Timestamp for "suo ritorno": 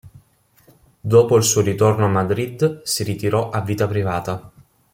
1.43-2.05